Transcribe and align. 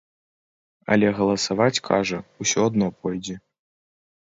Але 0.95 1.07
галасаваць, 1.21 1.83
кажа, 1.91 2.25
усё 2.47 2.59
адно 2.73 2.93
пойдзе. 3.01 3.35